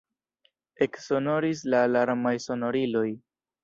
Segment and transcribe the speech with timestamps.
[0.85, 3.09] Eksonoris la alarmaj sonoriloj.